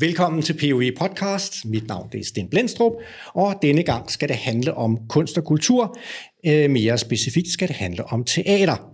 [0.00, 1.64] Velkommen til POV Podcast.
[1.64, 2.92] Mit navn er Sten Blendstrup,
[3.34, 5.98] og denne gang skal det handle om kunst og kultur.
[6.46, 8.92] Øh, mere specifikt skal det handle om teater.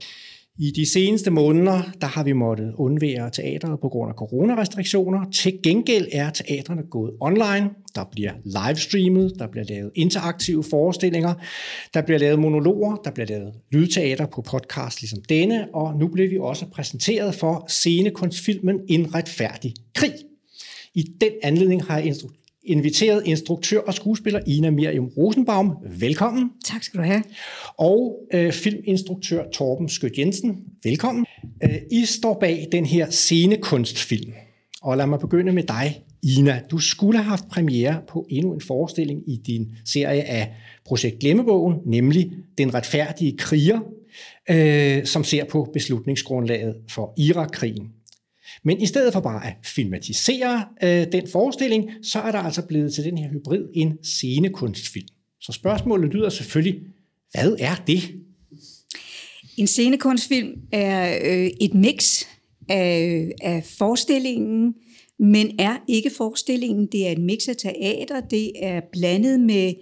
[0.58, 5.30] I de seneste måneder der har vi måttet undvære teateret på grund af coronarestriktioner.
[5.30, 7.70] Til gengæld er teaterne gået online.
[7.95, 11.34] Der bliver livestreamet, der bliver lavet interaktive forestillinger,
[11.95, 16.28] der bliver lavet monologer, der bliver lavet lydteater på podcast ligesom denne, og nu bliver
[16.28, 20.12] vi også præsenteret for scenekunstfilmen En retfærdig krig.
[20.96, 22.14] I den anledning har jeg
[22.64, 25.77] inviteret instruktør og skuespiller Ina Miriam Rosenbaum.
[26.00, 26.50] Velkommen.
[26.64, 27.22] Tak skal du have.
[27.78, 30.64] Og øh, filminstruktør Torben Skødt Jensen.
[30.84, 31.27] Velkommen.
[31.62, 34.32] Øh, I står bag den her scenekunstfilm.
[34.82, 36.60] Og lad mig begynde med dig, Ina.
[36.70, 40.55] Du skulle have haft premiere på endnu en forestilling i din serie af
[40.86, 43.80] Projekt Glemmebogen, nemlig Den retfærdige kriger,
[44.50, 47.95] øh, som ser på beslutningsgrundlaget for Irakkrigen.
[48.64, 52.94] Men i stedet for bare at filmatisere øh, den forestilling, så er der altså blevet
[52.94, 55.06] til den her hybrid en scenekunstfilm.
[55.40, 56.80] Så spørgsmålet lyder selvfølgelig,
[57.32, 58.02] hvad er det?
[59.56, 62.24] En scenekunstfilm er øh, et mix
[62.68, 64.74] af, af forestillingen,
[65.18, 66.86] men er ikke forestillingen.
[66.92, 69.74] Det er et mix af teater, det er blandet med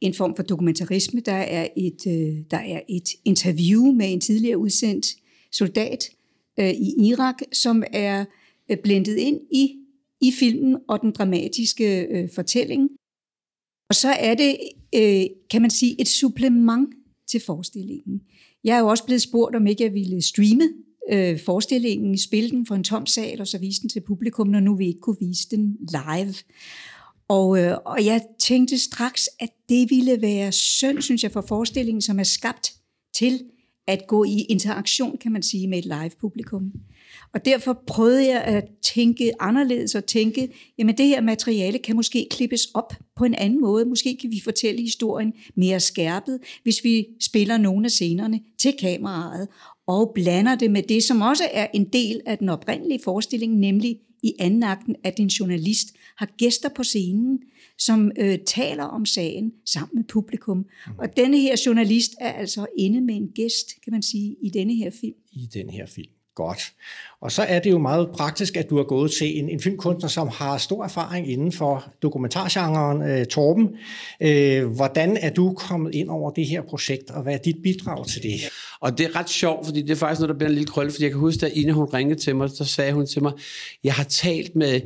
[0.00, 1.20] en form for dokumentarisme.
[1.20, 5.06] Der er et, øh, der er et interview med en tidligere udsendt
[5.52, 6.10] soldat,
[6.60, 8.24] øh, i Irak, som er
[8.68, 9.76] øh, blendet ind i,
[10.20, 12.88] i filmen og den dramatiske øh, fortælling.
[13.88, 14.56] Og så er det,
[14.94, 16.88] øh, kan man sige, et supplement
[17.26, 18.20] til forestillingen.
[18.64, 20.68] Jeg er jo også blevet spurgt, om ikke jeg ville streame
[21.12, 24.60] øh, forestillingen, spille den for en tom sal, og så vise den til publikum, når
[24.60, 26.34] nu vi ikke kunne vise den live.
[27.28, 32.02] Og, øh, og jeg tænkte straks, at det ville være synd, synes jeg, for forestillingen,
[32.02, 32.74] som er skabt
[33.14, 33.40] til
[33.88, 36.72] at gå i interaktion, kan man sige, med et live publikum.
[37.34, 40.48] Og derfor prøvede jeg at tænke anderledes og tænke,
[40.78, 43.84] jamen det her materiale kan måske klippes op på en anden måde.
[43.84, 49.48] Måske kan vi fortælle historien mere skærpet, hvis vi spiller nogle af scenerne til kameraet
[49.86, 53.98] og blander det med det, som også er en del af den oprindelige forestilling, nemlig
[54.22, 57.38] i anden akten, at en journalist har gæster på scenen,
[57.78, 60.56] som øh, taler om sagen sammen med publikum.
[60.56, 60.92] Mm.
[60.98, 64.74] Og denne her journalist er altså inde med en gæst, kan man sige, i denne
[64.74, 65.16] her film.
[65.32, 66.10] I den her film.
[66.34, 66.72] Godt.
[67.20, 70.08] Og så er det jo meget praktisk, at du har gået til en, en filmkunstner,
[70.08, 73.68] som har stor erfaring inden for dokumentargenren, øh, Torben.
[74.22, 78.06] Øh, hvordan er du kommet ind over det her projekt, og hvad er dit bidrag
[78.06, 78.32] til det?
[78.80, 80.92] Og det er ret sjovt, fordi det er faktisk noget, der bliver en lille krølle,
[80.92, 83.32] fordi jeg kan huske, at inden hun ringede til mig, så sagde hun til mig,
[83.84, 84.80] jeg har talt med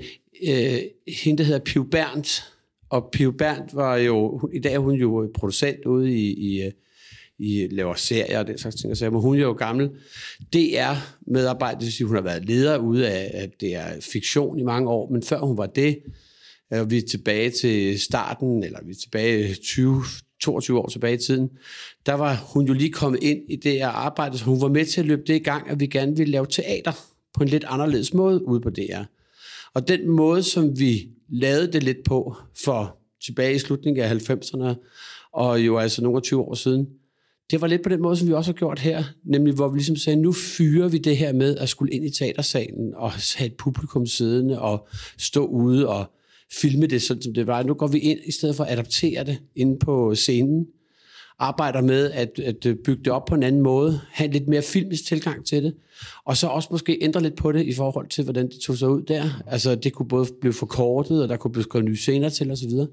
[0.48, 0.78] øh,
[1.22, 2.52] hende, der hedder Piv Berndt,
[2.92, 6.70] og Piv Berndt var jo, i dag er hun jo producent ude i, i,
[7.38, 9.90] i laver serier og den slags ting, så, men hun er jo gammel.
[10.52, 14.62] DR-medarbejder, det vil sige, hun har været leder ude af, at det er fiktion i
[14.62, 15.98] mange år, men før hun var det,
[16.70, 20.02] og vi er tilbage til starten, eller vi er tilbage 20,
[20.42, 21.50] 22 år tilbage i tiden,
[22.06, 24.84] der var hun jo lige kommet ind i det her arbejde, så hun var med
[24.84, 26.92] til at løbe det i gang, at vi gerne ville lave teater
[27.34, 29.02] på en lidt anderledes måde ude på DR.
[29.74, 34.74] Og den måde, som vi lavede det lidt på for tilbage i slutningen af 90'erne,
[35.32, 36.86] og jo altså nogle 20 år siden,
[37.50, 39.78] det var lidt på den måde, som vi også har gjort her, nemlig hvor vi
[39.78, 43.46] ligesom sagde, nu fyrer vi det her med at skulle ind i teatersalen og have
[43.46, 44.88] et publikum siddende og
[45.18, 46.04] stå ude og
[46.52, 47.62] filme det, sådan som det var.
[47.62, 50.66] Nu går vi ind i stedet for at adaptere det inde på scenen,
[51.42, 54.48] arbejder med at, at øh, bygge det op på en anden måde, have en lidt
[54.48, 55.74] mere filmisk tilgang til det,
[56.24, 58.88] og så også måske ændre lidt på det i forhold til, hvordan det tog sig
[58.88, 59.42] ud der.
[59.46, 62.72] Altså, det kunne både blive forkortet, og der kunne blive skrevet nye scener til osv.
[62.72, 62.88] Og,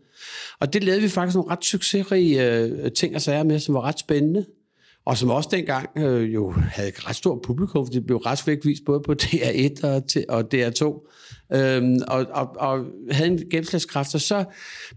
[0.59, 3.81] og det lavede vi faktisk nogle ret succesrige øh, ting og sager med, som var
[3.81, 4.45] ret spændende
[5.09, 8.59] og som også dengang øh, jo havde et ret stort publikum, for det blev ret
[8.65, 11.09] vist både på DR1 og, og DR2,
[11.53, 14.43] øhm, og, og, og havde en gennemslagskraft, og så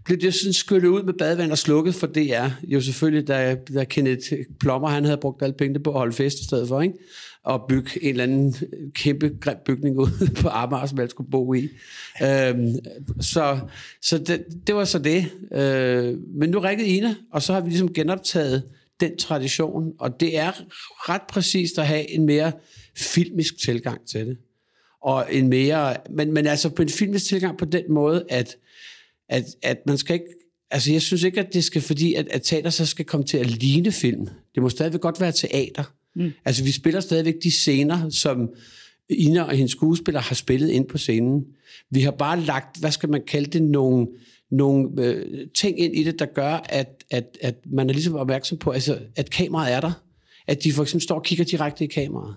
[0.05, 3.83] blev det sådan skyllet ud med badevand og slukket for DR, jo selvfølgelig, da, da
[3.83, 6.95] Kenneth Plommer, han havde brugt alle pengene på at holde fest i stedet for, ikke?
[7.43, 8.55] og bygge en eller anden
[8.95, 11.69] kæmpe grim bygning ud på Amager, som alle skulle bo i.
[12.23, 12.75] Øhm,
[13.21, 13.59] så
[14.01, 15.25] så det, det var så det.
[15.51, 18.63] Øh, men nu ringede Ina, og så har vi ligesom genoptaget
[18.99, 20.51] den tradition, og det er
[21.09, 22.51] ret præcist at have en mere
[22.97, 24.37] filmisk tilgang til det.
[25.03, 28.57] Og en mere, men, men altså på en filmisk tilgang på den måde, at,
[29.29, 30.25] at, at man skal ikke,
[30.71, 33.37] altså jeg synes ikke, at det skal, fordi at, at teater så skal komme til
[33.37, 34.27] at ligne film.
[34.55, 35.83] Det må stadigvæk godt være teater.
[36.15, 36.31] Mm.
[36.45, 38.49] Altså vi spiller stadigvæk de scener, som
[39.09, 41.45] Ina og hendes skuespiller har spillet ind på scenen.
[41.89, 44.07] Vi har bare lagt, hvad skal man kalde det, nogle,
[44.51, 48.57] nogle øh, ting ind i det, der gør, at, at, at man er ligesom opmærksom
[48.57, 49.91] på, altså, at kameraet er der.
[50.47, 52.35] At de for eksempel står og kigger direkte i kameraet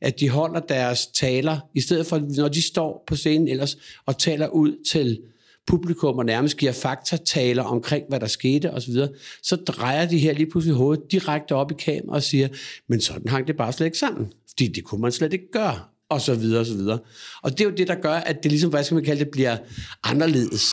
[0.00, 4.18] at de holder deres taler, i stedet for, når de står på scenen ellers, og
[4.18, 5.18] taler ud til
[5.66, 9.08] publikum og nærmest giver faktataler omkring, hvad der skete osv., så,
[9.42, 12.48] så drejer de her lige pludselig hovedet direkte op i kameraet og siger,
[12.88, 15.80] men sådan hang det bare slet ikke sammen, fordi det kunne man slet ikke gøre,
[16.10, 16.98] og så videre og så videre.
[17.42, 19.30] Og det er jo det, der gør, at det ligesom, hvad skal man kalde det,
[19.30, 19.56] bliver
[20.04, 20.72] anderledes.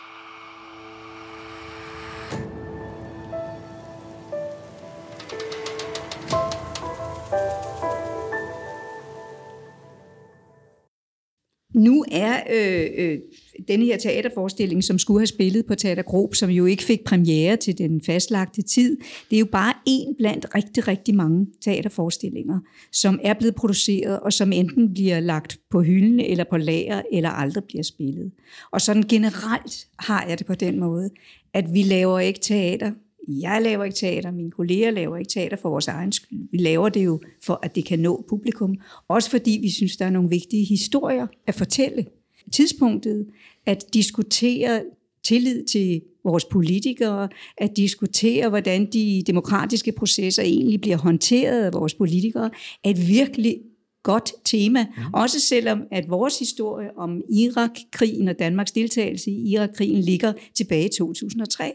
[11.76, 13.20] Nu er øh, øh,
[13.68, 17.58] denne her teaterforestilling, som skulle have spillet på Teater Grob, som jo ikke fik premiere
[17.58, 18.98] til den fastlagte tid,
[19.30, 22.60] det er jo bare en blandt rigtig, rigtig mange teaterforestillinger,
[22.92, 27.30] som er blevet produceret, og som enten bliver lagt på hylden eller på lager, eller
[27.30, 28.32] aldrig bliver spillet.
[28.72, 31.10] Og sådan generelt har jeg det på den måde,
[31.54, 32.92] at vi laver ikke teater
[33.28, 36.40] jeg laver ikke teater, mine kolleger laver ikke teater for vores egen skyld.
[36.52, 38.76] Vi laver det jo for, at det kan nå publikum.
[39.08, 42.06] Også fordi vi synes, der er nogle vigtige historier at fortælle.
[42.52, 43.28] Tidspunktet
[43.66, 44.82] at diskutere
[45.24, 51.94] tillid til vores politikere, at diskutere, hvordan de demokratiske processer egentlig bliver håndteret af vores
[51.94, 52.50] politikere,
[52.84, 53.58] er et virkelig
[54.06, 54.86] godt tema.
[54.98, 55.14] Mm.
[55.14, 60.90] Også selvom at vores historie om Irak-krigen og Danmarks deltagelse i Irak-krigen ligger tilbage i
[60.90, 61.74] 2003.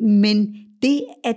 [0.00, 1.36] Men det at,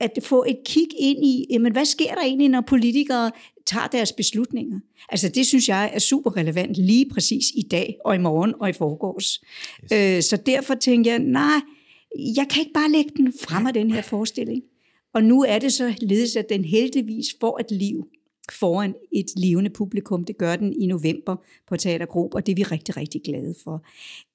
[0.00, 3.30] at få et kig ind i, jamen, hvad sker der egentlig, når politikere
[3.66, 4.78] tager deres beslutninger?
[5.08, 8.68] Altså det synes jeg er super relevant lige præcis i dag og i morgen og
[8.68, 9.40] i forgårs.
[9.84, 9.92] Yes.
[9.92, 11.60] Øh, så derfor tænker jeg, nej,
[12.36, 14.62] jeg kan ikke bare lægge den frem af den her forestilling.
[15.14, 18.08] Og nu er det så ledes, at den heldigvis får et liv
[18.50, 20.24] foran et levende publikum.
[20.24, 21.36] Det gør den i november
[21.68, 23.84] på Teatergruppe, og det er vi rigtig, rigtig glade for.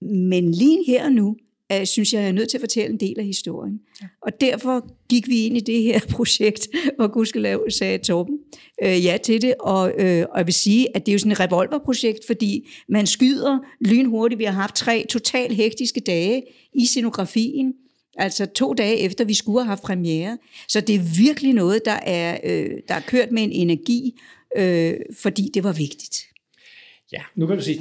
[0.06, 1.36] Men lige her og nu,
[1.74, 3.80] uh, synes jeg, jeg er nødt til at fortælle en del af historien.
[4.02, 4.08] Ja.
[4.22, 8.40] Og derfor gik vi ind i det her projekt, hvor gudskelov sagde Torben
[8.86, 9.54] uh, ja til det.
[9.60, 13.08] Og, uh, og jeg vil sige, at det er jo sådan et revolverprojekt, fordi man
[13.08, 14.40] skyder lynhurtigt.
[14.40, 16.44] Vi har haft tre totalt hektiske dage
[16.74, 17.74] i scenografien,
[18.18, 20.38] Altså to dage efter, vi skulle have haft premiere.
[20.68, 24.20] Så det er virkelig noget, der er, øh, der er kørt med en energi,
[24.58, 26.24] øh, fordi det var vigtigt.
[27.12, 27.80] Ja, nu kan du sige,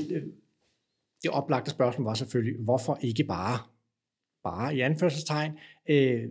[1.23, 3.59] det oplagte spørgsmål var selvfølgelig, hvorfor ikke bare,
[4.45, 5.53] bare i anførselstegn,
[5.89, 6.23] øh,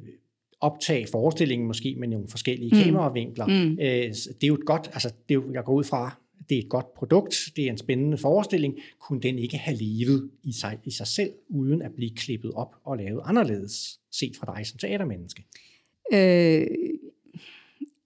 [0.61, 2.83] optage forestillingen måske med nogle forskellige mm.
[2.83, 3.45] kameravinkler.
[3.45, 3.71] Mm.
[3.71, 6.19] Øh, det er jo et godt, altså det er jo, jeg går ud fra,
[6.49, 10.29] det er et godt produkt, det er en spændende forestilling, kunne den ikke have levet
[10.43, 14.55] i sig, i sig selv, uden at blive klippet op og lavet anderledes, set fra
[14.55, 15.45] dig som teatermenneske?
[16.13, 16.67] Øh,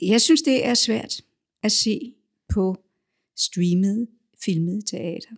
[0.02, 1.22] jeg synes, det er svært
[1.64, 2.14] at se
[2.54, 2.76] på
[3.38, 4.08] streamet,
[4.46, 5.36] filmet teater.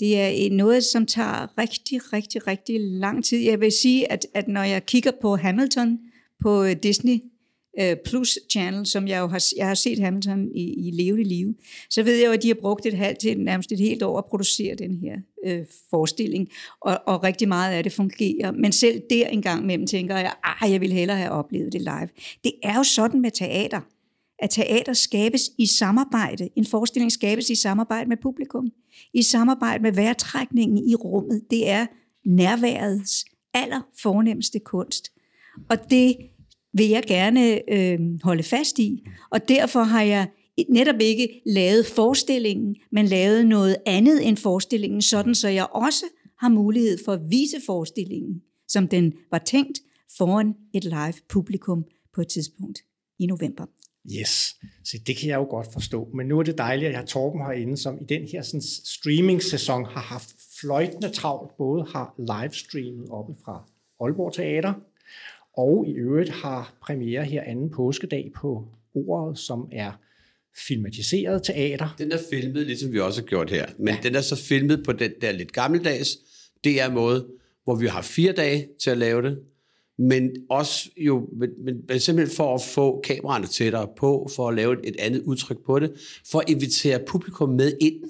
[0.00, 3.38] Det er noget, som tager rigtig, rigtig, rigtig lang tid.
[3.38, 5.98] Jeg vil sige, at, at når jeg kigger på Hamilton
[6.42, 7.18] på øh, Disney
[7.80, 11.54] Øh, Plus Channel, som jeg jo har, jeg har set Hamilton i, i levende liv,
[11.90, 14.18] så ved jeg jo, at de har brugt et halvt til nærmest et helt år
[14.18, 15.16] at producere den her
[15.46, 16.48] øh, forestilling,
[16.80, 18.52] og, og rigtig meget af det fungerer.
[18.52, 20.32] Men selv der engang imellem tænker jeg,
[20.62, 22.08] at jeg vil hellere have oplevet det live.
[22.44, 23.80] Det er jo sådan med teater,
[24.38, 26.48] at teater skabes i samarbejde.
[26.56, 28.70] En forestilling skabes i samarbejde med publikum,
[29.14, 31.42] i samarbejde med værtrækningen i rummet.
[31.50, 31.86] Det er
[32.24, 33.24] nærværets
[33.54, 35.12] aller fornemmeste kunst.
[35.70, 36.16] Og det
[36.72, 39.04] vil jeg gerne øh, holde fast i.
[39.30, 40.28] Og derfor har jeg
[40.68, 46.04] netop ikke lavet forestillingen, men lavet noget andet end forestillingen, sådan så jeg også
[46.38, 49.78] har mulighed for at vise forestillingen, som den var tænkt,
[50.18, 52.78] foran et live publikum på et tidspunkt
[53.18, 53.66] i november.
[54.20, 56.08] Yes, så det kan jeg jo godt forstå.
[56.14, 58.62] Men nu er det dejligt, at jeg har Torben herinde, som i den her sådan,
[58.84, 63.64] streaming-sæson har haft fløjtende travlt, både har livestreamet oppe fra
[64.00, 64.74] Aalborg Teater,
[65.56, 69.92] og i øvrigt har premiere her anden påskedag på ordet, som er
[70.68, 71.94] filmatiseret teater.
[71.98, 74.00] Den er filmet, ligesom vi også har gjort her, men ja.
[74.02, 76.18] den er så filmet på den der lidt gammeldags
[76.64, 77.26] DR-måde,
[77.64, 79.38] hvor vi har fire dage til at lave det,
[79.98, 81.50] men også jo, men,
[81.88, 85.64] men simpelthen for at få kameraerne tættere på, for at lave et, et andet udtryk
[85.66, 85.92] på det,
[86.30, 88.04] for at invitere publikum med ind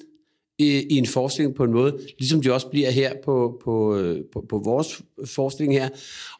[0.62, 3.99] i, i en forestilling på en måde, ligesom de også bliver her på, på,
[4.33, 5.88] på, på vores forestilling her,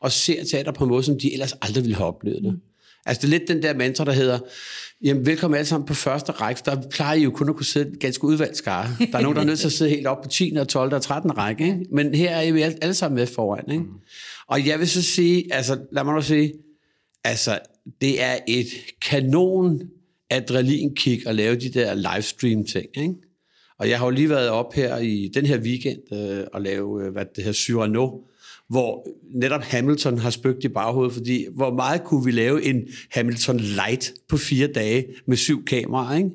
[0.01, 2.53] og ser teater på en måde, som de ellers aldrig ville have oplevet det.
[2.53, 2.61] Mm.
[3.07, 4.39] Altså det er lidt den der mantra, der hedder,
[5.05, 7.99] jamen velkommen alle sammen på første række, der plejer I jo kun at kunne sidde
[7.99, 8.87] ganske udvalgt skare.
[9.13, 10.57] Der er nogen, der er nødt til at sidde helt op på 10.
[10.61, 10.95] og 12.
[10.95, 11.39] og 13.
[11.39, 11.87] række, ikke?
[11.93, 13.65] men her er I alle, alle sammen med foran.
[13.71, 13.83] Ikke?
[13.83, 13.91] Mm.
[14.47, 16.53] Og jeg vil så sige, altså lad mig nu sige,
[17.25, 17.59] altså
[18.01, 18.67] det er et
[19.03, 19.83] kanon
[20.31, 23.15] adrenalinkick at lave de der livestream ting, ikke?
[23.83, 27.05] Og jeg har jo lige været op her i den her weekend øh, og lave,
[27.05, 28.11] øh, hvad det her Cyrano,
[28.69, 33.61] hvor netop Hamilton har spøgt i baghovedet, fordi hvor meget kunne vi lave en Hamilton
[33.61, 36.31] Light på fire dage med syv kameraer, ikke?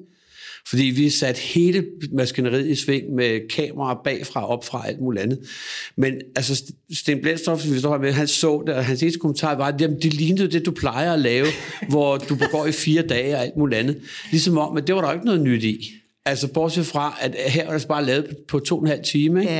[0.69, 5.39] Fordi vi satte hele maskineriet i sving med kameraer bagfra, opfra, alt muligt andet.
[5.97, 9.19] Men altså, Sten Blendstrup, som vi står her med, han så det, og hans eneste
[9.19, 11.47] kommentar var, at det lignede det, du plejer at lave,
[11.89, 14.01] hvor du går i fire dage og alt muligt andet.
[14.31, 15.93] Ligesom om, at det var der ikke noget nyt i.
[16.27, 19.41] Altså bortset fra, at her var det bare lavet på to og en halv time.
[19.41, 19.53] Ikke?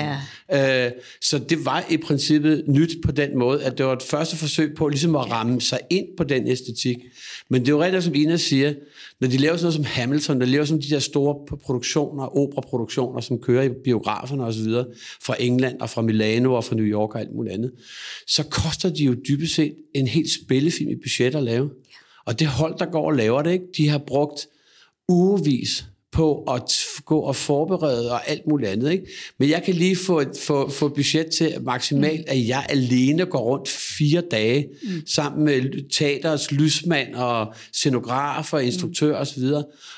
[0.50, 0.86] Ja.
[0.86, 4.38] Øh, så det var i princippet nyt på den måde, at det var et første
[4.38, 6.98] forsøg på ligesom at ramme sig ind på den æstetik.
[7.50, 8.74] Men det er jo rigtigt, som Ina siger,
[9.22, 13.22] når de laver sådan noget som Hamilton, der laver sådan de der store produktioner, operaproduktioner,
[13.22, 14.72] som kører i biograferne osv.,
[15.24, 17.72] fra England og fra Milano og fra New York og alt muligt andet,
[18.28, 21.70] så koster de jo dybest set en helt spillefilm i budget at lave.
[22.26, 24.48] Og det hold, der går og laver det, ikke, de har brugt
[25.10, 26.62] ugevis på at
[27.06, 28.92] gå og forberede og alt muligt andet.
[28.92, 29.06] Ikke?
[29.40, 33.70] Men jeg kan lige få, få, få budget til maksimalt, at jeg alene går rundt
[33.70, 35.08] fire dage mm.
[35.08, 39.22] sammen med teaters lysmand og scenograf og instruktør mm.
[39.22, 39.44] osv.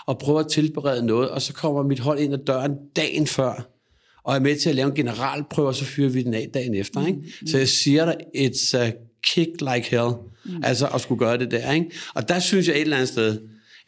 [0.05, 3.79] og prøver at tilberede noget, og så kommer mit hold ind ad døren dagen før
[4.23, 6.75] og er med til at lave en generalprøve, og så fyrer vi den af dagen
[6.75, 7.07] efter.
[7.07, 7.19] Ikke?
[7.41, 7.47] Mm.
[7.47, 8.91] Så jeg siger dig, it's a
[9.23, 10.11] kick like hell,
[10.45, 10.63] mm.
[10.63, 11.71] altså at skulle gøre det der.
[11.71, 11.91] Ikke?
[12.13, 13.39] Og der synes jeg et eller andet sted,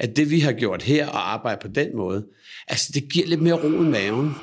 [0.02, 2.26] at det vi har gjort her og arbejde på den måde,
[2.68, 4.34] altså det giver lidt mere ro i maven.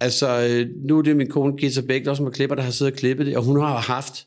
[0.00, 2.70] Altså, øh, nu er det min kone Gita Bæk, der også med klipper, der har
[2.70, 4.26] siddet og klippet det, og hun har haft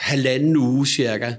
[0.00, 1.34] halvanden uge cirka,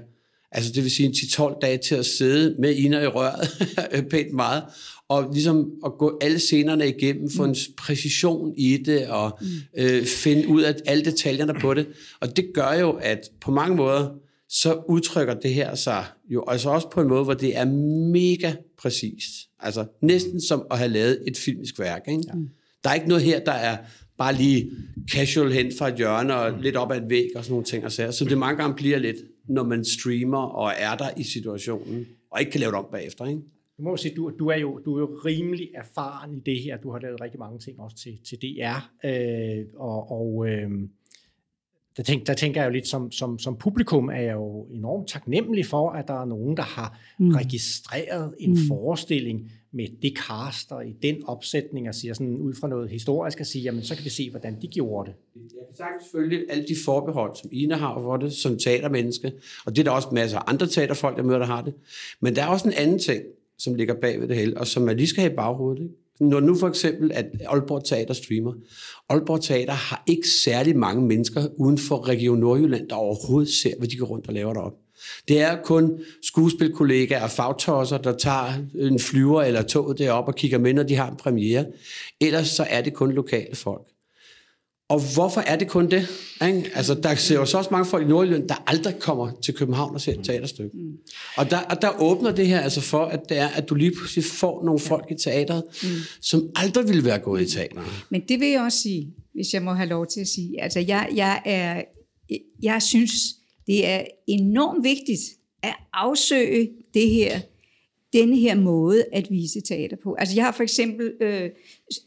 [0.52, 3.48] altså det vil sige 10-12 dage til at sidde med Ina i røret,
[4.10, 4.62] pænt meget,
[5.08, 7.74] og ligesom at gå alle scenerne igennem, få en mm.
[7.78, 9.46] præcision i det, og mm.
[9.78, 11.86] øh, finde ud af alle detaljerne på det.
[12.20, 14.10] Og det gør jo, at på mange måder,
[14.48, 17.64] så udtrykker det her sig jo altså også på en måde, hvor det er
[18.12, 19.30] mega præcist.
[19.60, 22.02] Altså næsten som at have lavet et filmisk værk.
[22.08, 22.22] Ikke?
[22.28, 22.32] Ja.
[22.84, 23.76] Der er ikke noget her, der er
[24.18, 24.70] bare lige
[25.10, 27.84] casual hen fra et hjørne og lidt op ad et væg og sådan nogle ting.
[27.84, 29.16] Og så, så det mange gange bliver lidt,
[29.48, 33.26] når man streamer og er der i situationen, og ikke kan lave det om bagefter.
[33.26, 33.40] Ikke?
[33.78, 36.76] Du må sige, du, du, er jo, du er jo rimelig erfaren i det her.
[36.76, 38.90] Du har lavet rigtig mange ting også til, til DR.
[39.04, 40.70] Øh, og og øh,
[41.96, 45.08] der, tænk, der tænker jeg jo lidt som, som, som publikum, er jeg jo enormt
[45.08, 47.28] taknemmelig for, at der er nogen, der har mm.
[47.28, 48.56] registreret en mm.
[48.68, 53.46] forestilling med det caster i den opsætning, og siger sådan ud fra noget historisk, at
[53.46, 55.16] sige, jamen så kan vi se, hvordan de gjorde det.
[55.34, 59.32] Jeg kan sagtens følge alle de forbehold, som Ina har for det, som teatermenneske,
[59.66, 61.74] og det er der også masser af andre teaterfolk, jeg møder, der har det.
[62.20, 63.22] Men der er også en anden ting,
[63.58, 65.82] som ligger bag ved det hele, og som man lige skal have i baghovedet.
[65.82, 65.94] Ikke?
[66.20, 68.52] Når nu for eksempel, at Aalborg Teater streamer.
[69.08, 73.88] Aalborg Teater har ikke særlig mange mennesker uden for Region Nordjylland, der overhovedet ser, hvad
[73.88, 74.72] de går rundt og laver derop.
[75.28, 80.58] Det er kun skuespilkollegaer og fagtosser, der tager en flyver eller toget derop og kigger
[80.58, 81.66] med, når de har en premiere.
[82.20, 83.93] Ellers så er det kun lokale folk.
[84.88, 86.08] Og hvorfor er det kun det?
[86.46, 86.70] Ikke?
[86.74, 89.94] Altså, der ser jo så også mange folk i Nordjylland, der aldrig kommer til København
[89.94, 90.76] og ser et teaterstykke.
[90.76, 90.92] Mm.
[91.36, 93.90] Og, der, og der åbner det her altså for, at det er, at du lige
[93.90, 95.88] pludselig får nogle folk i teateret, mm.
[96.20, 97.84] som aldrig ville være gået i teateret.
[98.10, 100.62] Men det vil jeg også sige, hvis jeg må have lov til at sige.
[100.62, 101.82] Altså, jeg, jeg, er,
[102.62, 103.12] jeg synes,
[103.66, 105.20] det er enormt vigtigt
[105.62, 107.40] at afsøge det her
[108.14, 110.14] denne her måde at vise teater på.
[110.14, 111.50] Altså jeg har for eksempel, øh,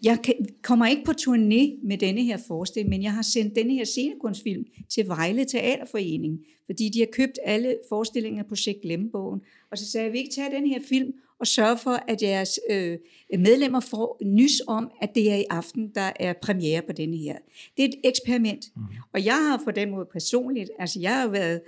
[0.04, 3.74] jeg kan, kommer ikke på turné med denne her forestilling, men jeg har sendt denne
[3.74, 9.42] her scenekunstfilm til Vejle Teaterforening, fordi de har købt alle forestillinger på projekt Glemmebogen.
[9.72, 12.60] Og så sagde jeg, vi ikke tage den her film og sørge for, at jeres
[12.70, 12.98] øh,
[13.40, 17.38] medlemmer får nys om, at det er i aften, der er premiere på denne her.
[17.78, 18.66] Det er et eksperiment.
[18.76, 18.82] Mm.
[19.14, 21.62] Og jeg har på den måde personligt, altså jeg har været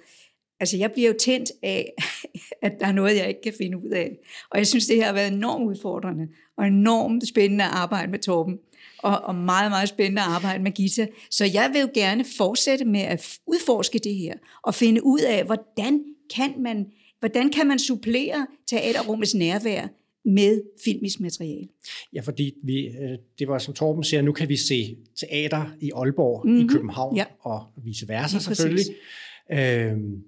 [0.60, 1.94] Altså, jeg bliver jo tændt af,
[2.66, 4.18] at der er noget, jeg ikke kan finde ud af.
[4.52, 8.20] Og jeg synes, det her har været enormt udfordrende, og enormt spændende at arbejde med
[8.20, 8.58] Torben,
[8.98, 11.08] og, og meget, meget spændende at arbejde med Gita.
[11.32, 15.46] Så jeg vil jo gerne fortsætte med at udforske det her, og finde ud af,
[15.46, 16.04] hvordan
[16.36, 16.86] kan man,
[17.20, 19.88] hvordan kan man supplere teaterrummets nærvær
[20.26, 21.68] med filmisk materiale.
[22.14, 25.92] Ja, fordi vi, øh, det var som Torben siger, nu kan vi se teater i
[25.96, 26.60] Aalborg, mm-hmm.
[26.60, 26.70] i mhm.
[26.70, 27.26] København, ja.
[27.40, 28.86] og vice versa selvfølgelig.
[29.52, 30.24] Øhm,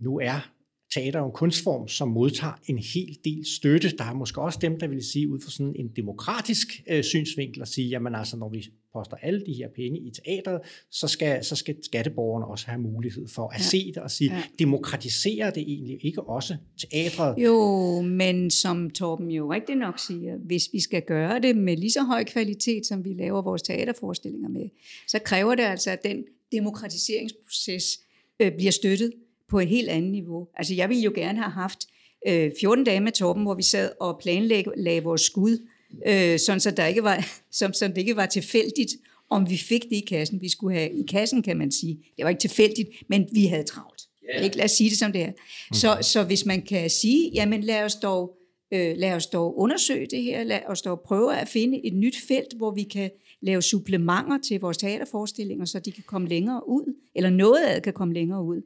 [0.00, 0.56] nu er
[0.94, 3.96] teater en kunstform, som modtager en hel del støtte.
[3.96, 7.62] Der er måske også dem, der vil sige ud fra sådan en demokratisk øh, synsvinkel
[7.62, 10.60] og sige, jamen altså, når vi poster alle de her penge i teateret,
[10.90, 13.62] så skal, så skal skatteborgerne også have mulighed for at ja.
[13.62, 14.42] se det og sige, ja.
[14.58, 17.38] demokratiserer det egentlig ikke også teatret?
[17.38, 21.90] Jo, men som Torben jo rigtig nok siger, hvis vi skal gøre det med lige
[21.90, 24.68] så høj kvalitet, som vi laver vores teaterforestillinger med,
[25.08, 28.00] så kræver det altså, at den demokratiseringsproces
[28.40, 29.12] øh, bliver støttet
[29.48, 30.48] på et helt andet niveau.
[30.56, 31.78] Altså jeg ville jo gerne have haft
[32.28, 35.58] øh, 14 dage med Torben, hvor vi sad og planlagde vores skud
[36.06, 37.26] øh, sådan så, der ikke var,
[37.58, 38.92] som, som det ikke var tilfældigt,
[39.30, 40.40] om vi fik det i kassen.
[40.40, 41.98] Vi skulle have i kassen, kan man sige.
[42.16, 44.02] Det var ikke tilfældigt, men vi havde travlt.
[44.34, 44.44] Yeah.
[44.44, 44.56] Ikke?
[44.56, 45.30] Lad os sige det som det er.
[45.30, 45.74] Mm.
[45.74, 48.36] Så, så hvis man kan sige, jamen lad os dog,
[48.72, 52.16] øh, lad os dog undersøge det her, lad os dog prøve at finde et nyt
[52.28, 53.10] felt, hvor vi kan
[53.40, 57.82] lave supplementer til vores teaterforestillinger, så de kan komme længere ud, eller noget af det
[57.82, 58.62] kan komme længere ud,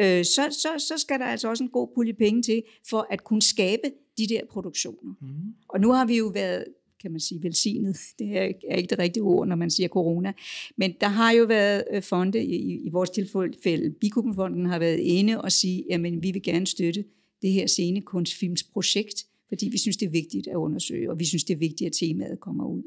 [0.00, 3.24] øh, så, så, så skal der altså også en god pulje penge til, for at
[3.24, 5.14] kunne skabe de der produktioner.
[5.20, 5.54] Mm.
[5.68, 6.64] Og nu har vi jo været
[7.02, 7.96] kan man sige, velsignet.
[8.18, 10.32] Det er, ikke det rigtige ord, når man siger corona.
[10.76, 15.40] Men der har jo været øh, fonde, i, i vores tilfælde, Bikubenfonden har været inde
[15.40, 17.04] og sige, jamen vi vil gerne støtte
[17.42, 21.54] det her scenekunstfilmsprojekt, fordi vi synes, det er vigtigt at undersøge, og vi synes, det
[21.54, 22.82] er vigtigt, at temaet kommer ud.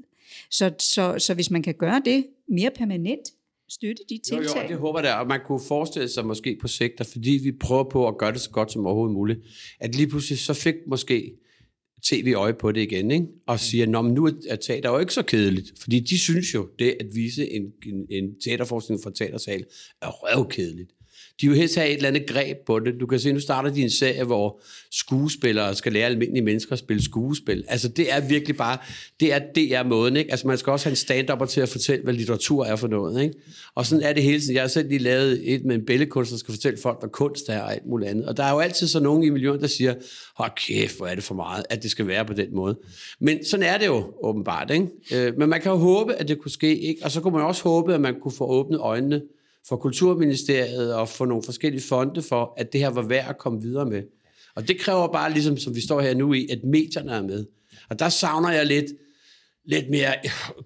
[0.52, 3.34] Så, så, så hvis man kan gøre det mere permanent,
[3.70, 4.56] støtte de tiltag.
[4.56, 7.40] Jo, jo, det håber jeg, og man kunne forestille sig måske på sigt, at fordi
[7.44, 9.40] vi prøver på at gøre det så godt som overhovedet muligt,
[9.80, 11.34] at lige pludselig så fik måske
[12.04, 13.28] tv-øje på det igen, ikke?
[13.48, 16.70] og siger, Nå, men nu er teater jo ikke så kedeligt, fordi de synes jo,
[16.80, 19.66] det at vise en, en, en teaterforskning fra teatersal
[20.02, 20.92] er røvkedeligt
[21.42, 22.94] de vil helst have et eller andet greb på det.
[23.00, 24.62] Du kan se, nu starter de en serie, hvor
[24.92, 27.64] skuespillere skal lære almindelige mennesker at spille skuespil.
[27.68, 28.78] Altså, det er virkelig bare,
[29.20, 30.32] det er, det er måden, ikke?
[30.32, 33.24] Altså, man skal også have en stand til at fortælle, hvad litteratur er for noget,
[33.24, 33.36] ikke?
[33.76, 34.56] Og sådan er det hele tiden.
[34.56, 37.50] Jeg har selv lige lavet et med en billedkunst, der skal fortælle folk, hvad kunst
[37.50, 38.26] er og alt muligt andet.
[38.26, 39.94] Og der er jo altid så nogen i miljøet, der siger,
[40.36, 42.78] hold kæft, hvor er det for meget, at det skal være på den måde.
[43.20, 44.88] Men sådan er det jo åbenbart, ikke?
[45.14, 47.02] Øh, men man kan jo håbe, at det kunne ske, ikke?
[47.04, 49.22] Og så kunne man også håbe, at man kunne få åbnet øjnene
[49.68, 53.62] for Kulturministeriet og for nogle forskellige fonde for, at det her var værd at komme
[53.62, 54.04] videre med.
[54.56, 57.46] Og det kræver bare, ligesom som vi står her nu i, at medierne er med.
[57.90, 58.86] Og der savner jeg lidt,
[59.66, 60.14] lidt mere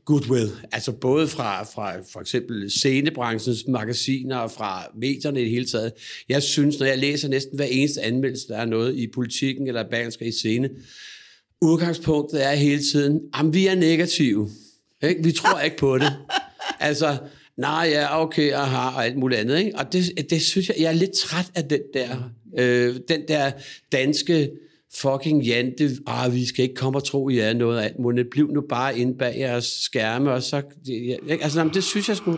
[0.06, 5.66] goodwill, altså både fra, fra for eksempel scenebranchens magasiner og fra medierne i det hele
[5.66, 5.92] taget.
[6.30, 9.90] Jeg synes, når jeg læser næsten hver eneste anmeldelse, der er noget i politikken eller
[9.90, 10.70] bansker i scene,
[11.62, 14.50] udgangspunktet er hele tiden, at vi er negative.
[15.04, 15.24] Ikke?
[15.24, 16.14] Vi tror ikke på det.
[16.80, 17.18] Altså,
[17.60, 19.60] nej, ja, okay, aha, og alt muligt andet.
[19.60, 19.78] Ikke?
[19.78, 23.52] Og det, det synes jeg, jeg er lidt træt af den der, øh, den der
[23.92, 24.50] danske
[24.96, 28.30] fucking jante, ah, vi skal ikke komme og tro, I er noget af alt muligt.
[28.30, 32.18] Bliv nu bare inde bag jeres skærme, og så, ja, altså, jamen, det synes jeg
[32.18, 32.38] skulle...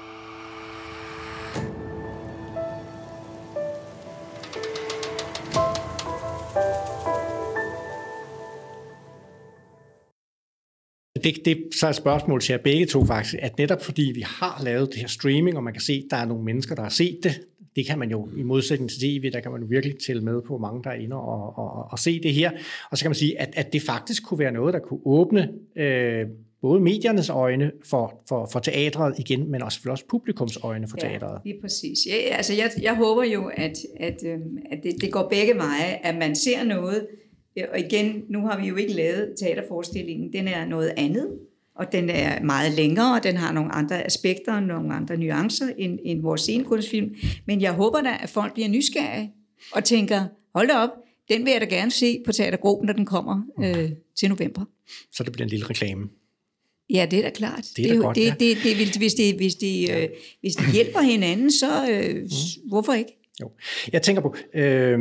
[11.23, 14.23] det, det så er et spørgsmål til jer begge to faktisk, at netop fordi vi
[14.25, 16.81] har lavet det her streaming, og man kan se, at der er nogle mennesker, der
[16.81, 17.41] har set det,
[17.75, 20.41] det kan man jo i modsætning til tv, der kan man jo virkelig tælle med
[20.41, 22.51] på mange, der er inde og, og, og se det her.
[22.91, 25.49] Og så kan man sige, at, at det faktisk kunne være noget, der kunne åbne
[25.75, 26.25] øh,
[26.61, 31.07] både mediernes øjne for, for, for teatret igen, men også, også publikums øjne for ja,
[31.07, 31.41] teatret.
[31.45, 31.97] Ja, præcis.
[32.07, 34.39] Ja, altså jeg, jeg håber jo, at, at, øh,
[34.71, 37.07] at det, det går begge veje, at man ser noget,
[37.71, 40.33] og igen, nu har vi jo ikke lavet teaterforestillingen.
[40.33, 41.27] Den er noget andet,
[41.75, 45.65] og den er meget længere, og den har nogle andre aspekter og nogle andre nuancer
[45.77, 47.15] end, end vores scenekunstfilm.
[47.45, 49.31] Men jeg håber da, at folk bliver nysgerrige
[49.71, 50.89] og tænker, hold da op,
[51.29, 54.65] den vil jeg da gerne se på Teatergruppen, når den kommer øh, til november.
[55.11, 56.09] Så det bliver en lille reklame.
[56.89, 57.65] Ja, det er da klart.
[57.77, 58.35] Det er da det, godt, det, ja.
[58.39, 60.03] det, det, det, hvis, det, hvis, det, ja.
[60.03, 60.09] øh,
[60.41, 62.29] hvis det hjælper hinanden, så øh, mm.
[62.69, 63.17] hvorfor ikke?
[63.41, 63.51] Jo.
[63.93, 64.99] Jeg tænker på, øh,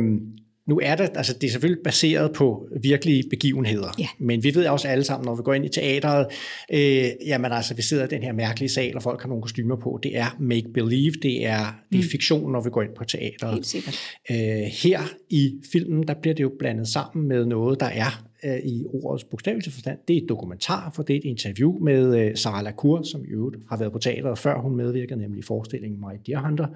[0.71, 4.07] nu er det, altså det er selvfølgelig baseret på virkelige begivenheder, ja.
[4.19, 6.25] men vi ved også alle sammen, når vi går ind i teateret,
[6.73, 9.75] øh, jamen altså, vi sidder i den her mærkelige sal, og folk har nogle kostymer
[9.75, 9.99] på.
[10.03, 12.09] Det er make-believe, det er, det er mm.
[12.11, 13.53] fiktion, når vi går ind på teateret.
[13.53, 13.99] Helt sikkert.
[14.31, 14.37] Øh,
[14.83, 18.85] her i filmen, der bliver det jo blandet sammen med noget, der er øh, i
[18.85, 19.97] ordets bogstavelige forstand.
[20.07, 23.27] Det er et dokumentar, for det er et interview med øh, Sarah Lacour, som i
[23.27, 26.67] øvrigt har været på teateret før hun medvirkede, nemlig i forestillingen My Dear Hunter.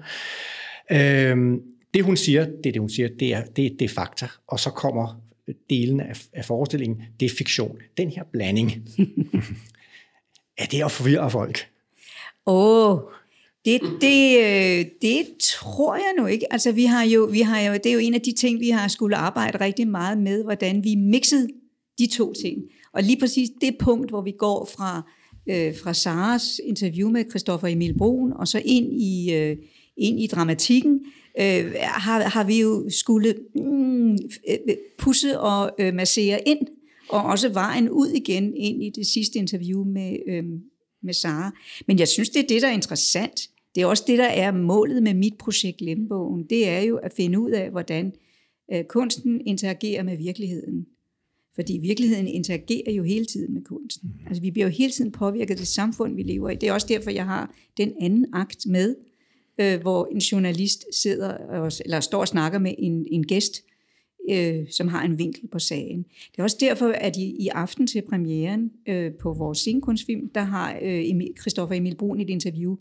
[0.90, 1.58] Øh,
[1.96, 4.60] det hun siger, det er det hun siger, det er, det, det er fakta, og
[4.60, 5.20] så kommer
[5.70, 7.78] delen af, af forestillingen, det er fiktion.
[7.96, 8.72] Den her blanding,
[10.62, 11.68] er det at forvirre folk?
[12.46, 13.00] Åh, oh,
[13.64, 16.52] det, det, øh, det tror jeg nu ikke.
[16.52, 18.70] Altså, vi har jo, vi har jo, det er jo en af de ting, vi
[18.70, 21.48] har skulle arbejde rigtig meget med, hvordan vi mixede
[21.98, 22.62] de to ting.
[22.92, 25.10] Og lige præcis det punkt, hvor vi går fra,
[25.46, 29.56] øh, fra Saras interview med Christoffer Emil Brun, og så ind i, øh,
[29.96, 31.00] ind i dramatikken,
[31.40, 34.12] øh, har, har vi jo skulle mm,
[34.48, 36.66] øh, pusse og øh, massere ind,
[37.08, 40.44] og også vejen ud igen ind i det sidste interview med, øh,
[41.02, 41.50] med Sara.
[41.86, 43.50] Men jeg synes, det er det, der er interessant.
[43.74, 46.44] Det er også det, der er målet med mit projekt Lemmebogen.
[46.50, 48.12] Det er jo at finde ud af, hvordan
[48.72, 50.86] øh, kunsten interagerer med virkeligheden.
[51.54, 54.14] Fordi virkeligheden interagerer jo hele tiden med kunsten.
[54.26, 56.54] Altså vi bliver jo hele tiden påvirket af det samfund, vi lever i.
[56.54, 58.94] Det er også derfor, jeg har den anden akt med,
[59.58, 63.62] øh, hvor en journalist sidder og, eller står og snakker med en, en gæst
[64.30, 66.06] øh, som har en vinkel på sagen.
[66.32, 70.40] Det er også derfor, at i, i aften til premieren øh, på vores scenekunstfilm, der
[70.40, 72.76] har øh, Emil, Christoffer Emil Brun et interview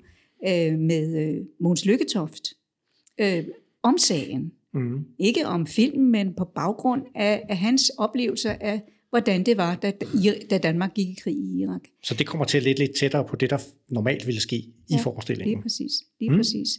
[0.47, 2.53] øh, med øh, Måns Lykketoft
[3.17, 3.43] øh,
[3.83, 4.51] om sagen.
[4.73, 5.05] Mm.
[5.19, 8.81] Ikke om filmen, men på baggrund af, af hans oplevelser af,
[9.15, 9.91] hvordan det var, da,
[10.49, 11.81] da Danmark gik i krig i Irak.
[12.03, 13.57] Så det kommer til at lidt, lidt tættere på det, der
[13.89, 15.55] normalt ville ske ja, i forestillingen?
[15.55, 15.91] lige præcis.
[16.19, 16.37] Lige mm.
[16.37, 16.69] præcis.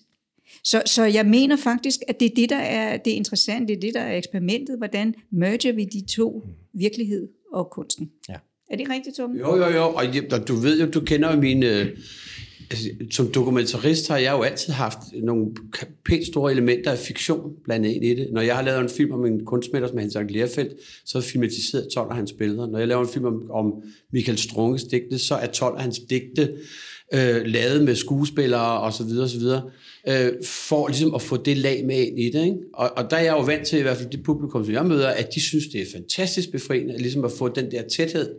[0.65, 3.81] Så, så jeg mener faktisk, at det er det, der er det interessante, det er
[3.81, 4.79] det, der er eksperimentet.
[4.79, 8.11] Hvordan merger vi de to, virkelighed og kunsten?
[8.29, 8.35] Ja.
[8.71, 9.37] Er det rigtigt, Tom?
[9.37, 9.95] Jo, jo, jo.
[10.33, 11.91] Og du ved jo, du kender jo mine
[12.71, 15.47] altså, som dokumentarist har jeg jo altid haft nogle
[16.05, 18.29] pænt store elementer af fiktion blandet ind i det.
[18.33, 20.73] Når jeg har lavet en film om en kunstmætter som Hans Lerfeldt,
[21.05, 22.67] så er filmatiseret 12 af hans billeder.
[22.67, 23.73] Når jeg laver en film om, om
[24.13, 26.53] Michael Strunges digte, så er 12 af hans digte
[27.15, 29.63] øh, lavet med skuespillere og så videre, og så videre
[30.09, 32.45] øh, for ligesom at få det lag med ind i det.
[32.45, 32.57] Ikke?
[32.75, 34.87] Og, og der er jeg jo vant til, i hvert fald det publikum, som jeg
[34.87, 38.31] møder, at de synes, det er fantastisk befriende, ligesom at få den der tæthed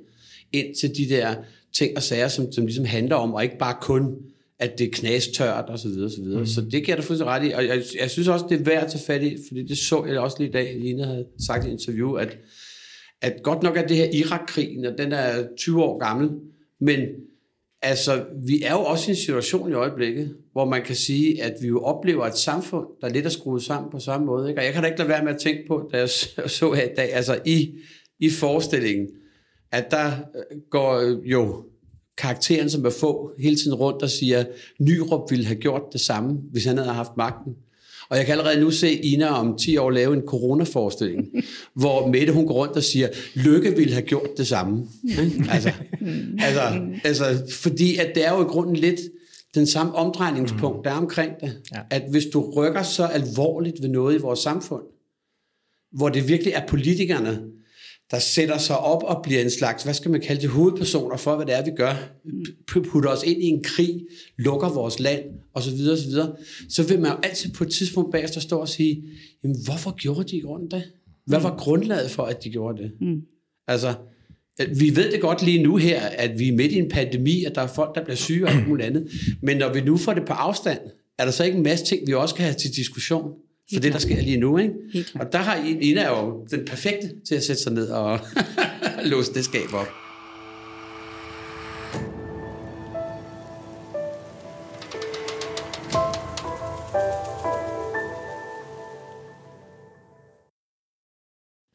[0.54, 1.36] ind til de der
[1.74, 4.16] ting og sager, som, som ligesom handler om, og ikke bare kun,
[4.60, 6.40] at det er knastørt og så videre, så videre.
[6.40, 6.46] Mm.
[6.46, 8.64] Så det giver jeg da fuldstændig ret i, og jeg, jeg synes også, det er
[8.64, 11.26] værd at tage fat i, fordi det så jeg også lige i dag, Lina havde
[11.48, 12.38] sagt i et interview, at,
[13.22, 16.30] at godt nok er det her Irak-krigen, og den er 20 år gammel,
[16.82, 17.00] men
[17.82, 21.54] altså, vi er jo også i en situation i øjeblikket, hvor man kan sige, at
[21.62, 24.50] vi jo oplever et samfund, der lidt er skruet sammen på samme måde.
[24.50, 24.62] Ikke?
[24.62, 26.10] Og jeg kan da ikke lade være med at tænke på, da jeg
[26.60, 27.74] så her i dag, altså i,
[28.20, 29.08] i forestillingen,
[29.72, 31.64] at der øh, går øh, jo
[32.18, 34.46] karakteren, som er få, hele tiden rundt og siger,
[34.80, 37.56] Nyrup ville have gjort det samme, hvis han havde haft magten.
[38.10, 41.28] Og jeg kan allerede nu se Ina om 10 år lave en coronaforestilling,
[41.82, 44.86] hvor Mette hun går rundt og siger, Lykke ville have gjort det samme.
[45.54, 45.72] altså,
[46.40, 46.62] altså,
[47.04, 49.00] altså, fordi at det er jo i grunden lidt
[49.56, 51.62] den samme omdrejningspunkt, der er omkring det.
[51.74, 51.80] Ja.
[51.90, 54.84] At hvis du rykker så alvorligt ved noget i vores samfund,
[55.92, 57.42] hvor det virkelig er politikerne,
[58.12, 61.36] der sætter sig op og bliver en slags, hvad skal man kalde det, hovedpersoner for,
[61.36, 62.10] hvad det er, vi gør,
[62.92, 64.02] putter os ind i en krig,
[64.38, 66.34] lukker vores land, og så videre, og så
[66.70, 69.04] så vil man jo altid på et tidspunkt bagefter stå og sige,
[69.44, 70.84] jamen hvorfor gjorde de i grunden det?
[71.26, 72.92] Hvad var grundlaget for, at de gjorde det?
[73.02, 73.22] Mm.
[73.68, 73.94] Altså,
[74.76, 77.56] vi ved det godt lige nu her, at vi er midt i en pandemi, at
[77.56, 80.14] der er folk, der bliver syge og alt muligt andet, men når vi nu får
[80.14, 80.80] det på afstand,
[81.18, 83.32] er der så ikke en masse ting, vi også kan have til diskussion?
[83.74, 84.58] For det, der sker lige nu.
[84.58, 84.74] Ikke?
[85.16, 88.20] Og der har Ina jo den perfekte til at sætte sig ned og
[89.12, 89.88] låse det skab op.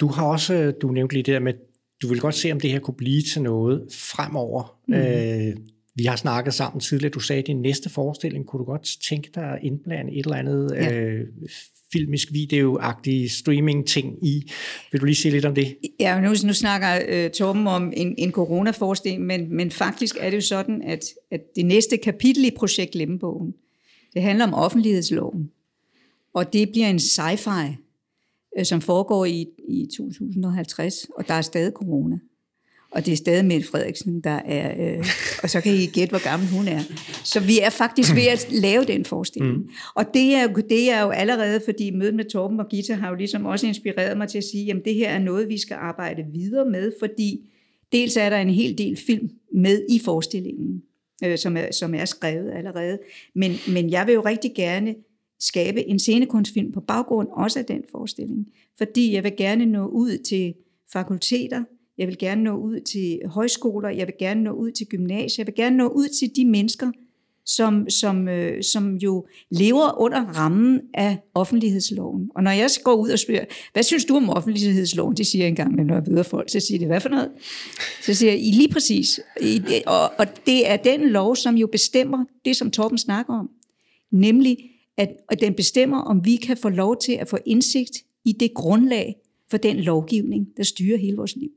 [0.01, 1.55] Du har også, du nævnte lige det der med,
[2.03, 4.79] du vil godt se, om det her kunne blive til noget fremover.
[4.89, 4.95] Mm.
[4.95, 5.57] Øh,
[5.95, 9.31] vi har snakket sammen tidligere, du sagde, at din næste forestilling, kunne du godt tænke
[9.35, 10.95] dig at indblande et eller andet ja.
[10.95, 11.27] øh,
[11.93, 14.51] filmisk, videoagtig streaming-ting i.
[14.93, 15.77] Vil du lige sige lidt om det?
[16.01, 20.37] Ja, nu, nu snakker uh, Torben om en, en coronaforestilling, men, men faktisk er det
[20.37, 23.55] jo sådan, at, at det næste kapitel i projekt Lemmebogen,
[24.15, 25.51] det handler om offentlighedsloven.
[26.35, 27.77] Og det bliver en sci-fi,
[28.59, 32.19] uh, som foregår i, i 2050, og der er stadig corona.
[32.93, 34.95] Og det er stadig Mette Frederiksen, der er...
[34.97, 35.07] Øh,
[35.43, 36.81] og så kan I gætte, hvor gammel hun er.
[37.25, 39.57] Så vi er faktisk ved at lave den forestilling.
[39.57, 39.69] Mm.
[39.95, 43.15] Og det er, det er jo allerede, fordi mødet med Torben og Gita har jo
[43.15, 46.25] ligesom også inspireret mig til at sige, at det her er noget, vi skal arbejde
[46.33, 47.41] videre med, fordi
[47.93, 50.83] dels er der en hel del film med i forestillingen,
[51.25, 52.99] øh, som, er, som er skrevet allerede.
[53.35, 54.95] Men, men jeg vil jo rigtig gerne
[55.41, 58.47] skabe en scenekunstfilm på baggrund også af den forestilling.
[58.79, 60.55] Fordi jeg vil gerne nå ud til
[60.93, 61.63] fakulteter,
[62.03, 65.47] jeg vil gerne nå ud til højskoler, jeg vil gerne nå ud til gymnasier, jeg
[65.47, 66.91] vil gerne nå ud til de mennesker,
[67.47, 72.31] som, som, øh, som jo lever under rammen af offentlighedsloven.
[72.35, 75.17] Og når jeg går ud og spørger, hvad synes du om offentlighedsloven?
[75.17, 77.31] Det siger jeg engang, når jeg møder folk, så siger det, hvad for noget?
[78.03, 79.21] Så siger jeg, I lige præcis.
[79.41, 83.51] I, og, og det er den lov, som jo bestemmer det, som Torben snakker om.
[84.13, 84.59] Nemlig,
[84.97, 88.55] at, at den bestemmer, om vi kan få lov til at få indsigt i det
[88.55, 89.17] grundlag
[89.51, 91.51] for den lovgivning, der styrer hele vores liv.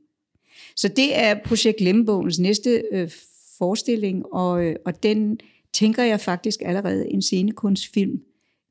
[0.76, 3.10] Så det er Projekt Lemmebogens næste øh,
[3.58, 5.40] forestilling, og, øh, og den
[5.74, 8.20] tænker jeg faktisk allerede en scenekunstfilm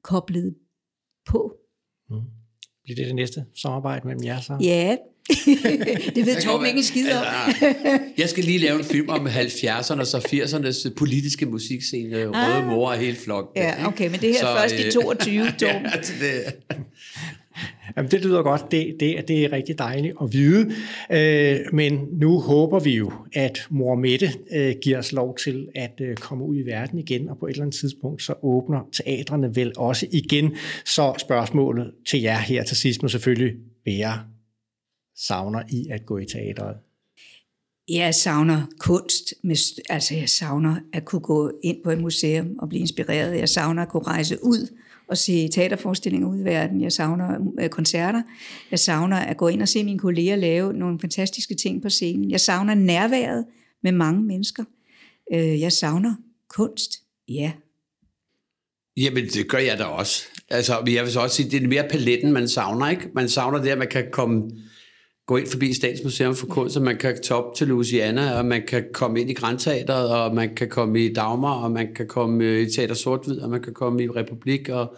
[0.03, 0.55] koblet
[1.27, 1.55] på.
[2.11, 2.17] Mm.
[2.85, 4.57] Bliver det det næste samarbejde mellem jer så?
[4.61, 4.97] Ja,
[6.15, 7.25] det ved Torben ikke skid om.
[7.27, 12.27] Altså, jeg skal lige lave en film om 70'ernes og 80'ernes politiske musikscene, ah.
[12.27, 13.63] Røde Mor og hele flokken.
[13.63, 15.67] Ja, okay, men det her så, først øh, i 22, Torben.
[15.67, 16.55] ja, det,
[17.97, 18.71] Jamen, det lyder godt.
[18.71, 20.73] Det, det, det er rigtig dejligt at vide.
[21.11, 26.01] Øh, men nu håber vi jo, at mor Mette øh, giver os lov til at
[26.01, 29.57] øh, komme ud i verden igen, og på et eller andet tidspunkt så åbner teatrene
[29.57, 30.57] vel også igen.
[30.85, 33.55] Så spørgsmålet til jer her til sidst må selvfølgelig
[33.87, 34.25] være,
[35.17, 36.77] savner i at gå i teateret?
[37.89, 39.35] Jeg savner kunst,
[39.89, 43.39] altså jeg savner at kunne gå ind på et museum og blive inspireret.
[43.39, 44.69] Jeg savner at kunne rejse ud
[45.09, 46.81] og se teaterforestillinger ud i verden.
[46.81, 48.23] Jeg savner øh, koncerter.
[48.71, 52.31] Jeg savner at gå ind og se mine kolleger lave nogle fantastiske ting på scenen.
[52.31, 53.45] Jeg savner nærværet
[53.83, 54.65] med mange mennesker.
[55.35, 56.15] Øh, jeg savner
[56.49, 56.93] kunst,
[57.29, 57.53] ja.
[58.97, 60.23] Jamen, det gør jeg da også.
[60.51, 63.09] Altså, jeg vil så også sige, det er mere paletten, man savner, ikke?
[63.15, 64.51] Man savner det, at man kan komme
[65.27, 68.63] gå ind forbi Statsmuseum for Kunst, og man kan tage op til Louisiana, og man
[68.69, 72.45] kan komme ind i Grandteateret, og man kan komme i Dagmar, og man kan komme
[72.45, 74.97] øh, i Teater Sortvid, og man kan komme i Republik, og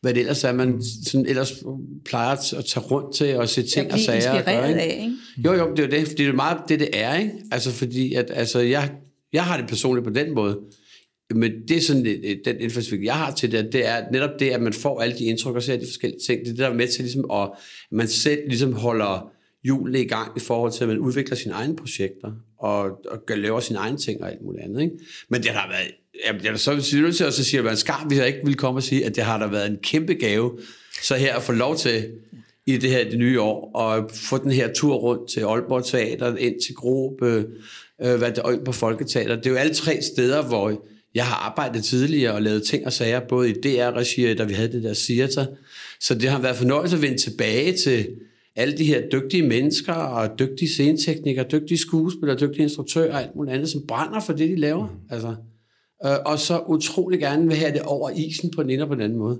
[0.00, 1.62] hvad det ellers er, man sådan ellers
[2.04, 4.34] plejer at tage rundt til og se ting og sager.
[4.34, 4.80] Jeg gøre, ikke?
[4.80, 5.16] af, ikke?
[5.44, 7.32] Jo, jo, det er det, fordi det er meget det, det er, ikke?
[7.52, 8.90] Altså, fordi at, altså, jeg,
[9.32, 10.58] jeg har det personligt på den måde,
[11.34, 12.04] men det er sådan,
[12.44, 15.24] den indfaldsvinkel, jeg har til det, det er netop det, at man får alle de
[15.24, 16.40] indtryk og ser de forskellige ting.
[16.40, 17.50] Det er det, der er med til ligesom, at
[17.90, 19.30] man selv ligesom holder
[19.64, 23.60] hjulene i gang i forhold til, at man udvikler sine egne projekter og, og laver
[23.60, 24.82] sine egne ting og alt muligt andet.
[24.82, 24.94] Ikke?
[25.28, 28.18] Men det har været, jeg er så nødt til at sige, at man skar, hvis
[28.18, 30.58] jeg ikke ville komme og sige, at det har der været en kæmpe gave,
[31.02, 32.10] så her at få lov til
[32.66, 36.36] i det her det nye år, og få den her tur rundt til Aalborg Teater,
[36.36, 37.46] ind til Grobe,
[38.02, 39.36] øh, hvad det, på Folketeater.
[39.36, 42.92] Det er jo alle tre steder, hvor jeg har arbejdet tidligere og lavet ting og
[42.92, 45.46] sager, både i DR-regi, da vi havde det der theater.
[46.00, 48.08] Så det har været fornøjelse at vende tilbage til,
[48.56, 53.54] alle de her dygtige mennesker, og dygtige sceneteknikere, dygtige skuespillere, dygtige instruktører og alt muligt
[53.54, 54.86] andet, som brænder for det, de laver.
[54.86, 55.14] Mm.
[55.14, 55.34] Altså,
[56.06, 58.94] øh, og så utrolig gerne vil have det over isen på den ene og på
[58.94, 59.38] den anden måde.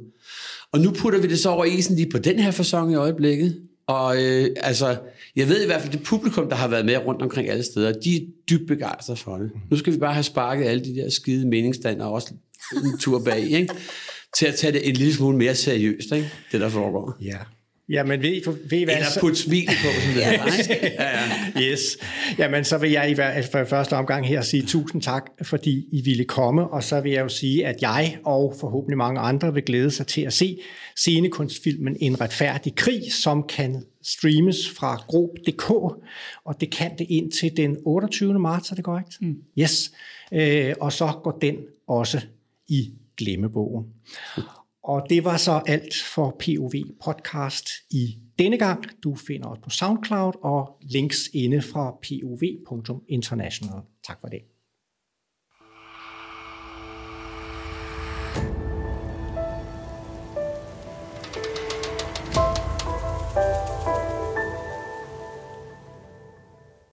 [0.72, 3.62] Og nu putter vi det så over isen lige på den her fasong i øjeblikket.
[3.86, 4.96] Og øh, altså,
[5.36, 7.92] jeg ved i hvert fald, det publikum, der har været med rundt omkring alle steder,
[7.92, 9.50] de er dybt begejstrede for det.
[9.70, 12.34] Nu skal vi bare have sparket alle de der skide meningsstander også
[12.72, 13.74] en tur bag, ikke?
[14.38, 16.32] til at tage det en lille smule mere seriøst, ikke?
[16.52, 17.16] det der foregår.
[17.22, 17.38] Ja,
[17.88, 18.94] Jamen, ved, ved hvad?
[18.94, 20.32] Eller putte smil på, som det ja,
[20.98, 21.72] ja.
[21.72, 21.98] Yes.
[22.38, 23.14] Jamen, så vil jeg i
[23.52, 27.20] for første omgang her sige tusind tak, fordi I ville komme, og så vil jeg
[27.20, 30.58] jo sige, at jeg og forhåbentlig mange andre vil glæde sig til at se
[30.96, 35.70] scenekunstfilmen En retfærdig krig, som kan streames fra grob.dk,
[36.44, 38.38] og det kan det ind til den 28.
[38.38, 39.16] marts, er det korrekt?
[39.20, 39.36] Mm.
[39.58, 39.92] Yes.
[40.32, 41.56] Øh, og så går den
[41.88, 42.20] også
[42.68, 43.84] i glemmebogen.
[44.84, 46.72] Og det var så alt for POV
[47.04, 48.84] podcast i denne gang.
[49.04, 53.82] Du finder os på SoundCloud og links inde fra pov.international.
[54.06, 54.53] Tak for det.